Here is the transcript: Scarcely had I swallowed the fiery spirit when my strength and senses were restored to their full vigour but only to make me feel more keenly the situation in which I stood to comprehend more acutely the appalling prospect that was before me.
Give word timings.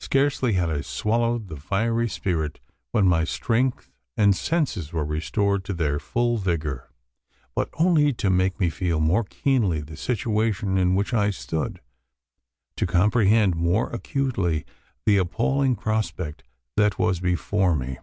Scarcely 0.00 0.52
had 0.52 0.68
I 0.68 0.82
swallowed 0.82 1.48
the 1.48 1.56
fiery 1.56 2.10
spirit 2.10 2.60
when 2.90 3.06
my 3.08 3.24
strength 3.24 3.90
and 4.14 4.36
senses 4.36 4.92
were 4.92 5.02
restored 5.02 5.64
to 5.64 5.72
their 5.72 5.98
full 5.98 6.36
vigour 6.36 6.90
but 7.54 7.70
only 7.78 8.12
to 8.12 8.28
make 8.28 8.60
me 8.60 8.68
feel 8.68 9.00
more 9.00 9.24
keenly 9.24 9.80
the 9.80 9.96
situation 9.96 10.76
in 10.76 10.94
which 10.94 11.14
I 11.14 11.30
stood 11.30 11.80
to 12.76 12.86
comprehend 12.86 13.56
more 13.56 13.88
acutely 13.88 14.66
the 15.06 15.16
appalling 15.16 15.74
prospect 15.74 16.42
that 16.76 16.98
was 16.98 17.18
before 17.20 17.74
me. 17.74 17.96